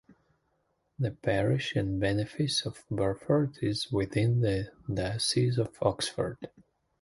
The 0.97 1.11
parish 1.11 1.75
and 1.75 1.99
benefice 1.99 2.65
of 2.65 2.83
Burford 2.89 3.59
is 3.61 3.91
within 3.91 4.39
the 4.41 4.71
Diocese 4.91 5.59
of 5.59 5.77
Oxford. 5.79 6.39